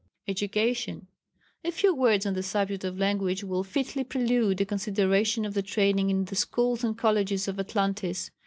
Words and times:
Education. 0.27 1.05
A 1.63 1.71
few 1.71 1.93
words 1.93 2.25
on 2.25 2.33
the 2.33 2.41
subject 2.41 2.83
of 2.83 2.97
language 2.97 3.43
will 3.43 3.63
fitly 3.63 4.03
prelude 4.03 4.59
a 4.59 4.65
consideration 4.65 5.45
of 5.45 5.53
the 5.53 5.61
training 5.61 6.09
in 6.09 6.25
the 6.25 6.35
schools 6.35 6.83
and 6.83 6.97
colleges 6.97 7.47
of 7.47 7.59
Atlantis. 7.59 8.31